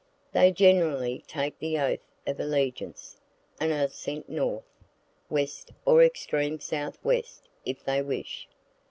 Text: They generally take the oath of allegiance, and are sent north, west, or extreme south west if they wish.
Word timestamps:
They 0.31 0.51
generally 0.51 1.23
take 1.27 1.59
the 1.59 1.77
oath 1.77 1.99
of 2.25 2.39
allegiance, 2.39 3.17
and 3.59 3.71
are 3.71 3.87
sent 3.87 4.27
north, 4.27 4.63
west, 5.29 5.73
or 5.85 6.01
extreme 6.03 6.59
south 6.59 6.97
west 7.03 7.47
if 7.65 7.83
they 7.85 8.01
wish. 8.01 8.47